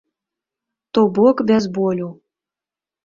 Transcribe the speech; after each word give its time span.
То 0.97 1.03
бок 1.17 1.45
без 1.51 1.63
болю. 1.77 2.09